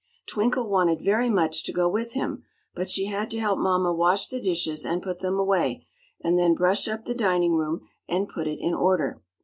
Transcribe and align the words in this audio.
Twinkle 0.25 0.67
wanted 0.67 0.99
very 0.99 1.29
much 1.29 1.63
to 1.63 1.71
go 1.71 1.87
with 1.87 2.13
him, 2.13 2.43
but 2.73 2.89
she 2.89 3.05
had 3.05 3.29
to 3.29 3.39
help 3.39 3.59
mamma 3.59 3.93
wash 3.93 4.29
the 4.29 4.41
dishes 4.41 4.83
and 4.83 4.99
put 5.03 5.19
them 5.19 5.37
away, 5.37 5.85
and 6.23 6.39
then 6.39 6.55
brush 6.55 6.87
up 6.87 7.05
the 7.05 7.13
dining 7.13 7.53
room 7.53 7.87
and 8.09 8.27
put 8.27 8.47
it 8.47 8.57
in 8.59 8.73
order. 8.73 9.21